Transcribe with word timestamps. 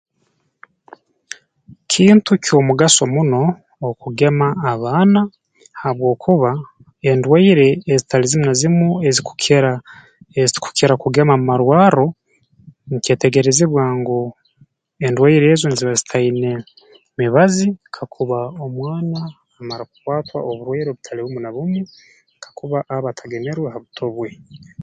Kintu 1.91 2.31
ky'omugaso 2.43 3.03
muno 3.13 3.41
okugema 3.89 4.47
abaana 4.71 5.21
habwokuba 5.81 6.51
endwaire 7.11 7.67
ezitali 7.93 8.25
zimu 8.31 8.43
na 8.47 8.53
zimu 8.59 8.87
ezikukira 9.07 9.71
ezitukukira 10.39 10.93
kugemwa 11.01 11.35
mu 11.43 11.49
irwarro 11.57 12.05
nkyetegerezebwa 12.91 13.83
ngu 13.99 14.19
endwaire 15.05 15.45
ezo 15.53 15.67
nziba 15.69 15.93
zitaine 15.99 16.51
mibazi 17.19 17.65
kakuba 17.95 18.39
omwana 18.65 19.21
amara 19.59 19.83
kukwatwa 19.89 20.37
oburwaire 20.49 20.89
obutali 20.91 21.21
bumu 21.21 21.39
na 21.41 21.49
bumu 21.55 21.81
kakuba 22.43 22.77
aba 22.95 23.07
atagemerwe 23.11 23.67
ha 23.73 23.79
buto 23.83 24.05
bwe 24.15 24.29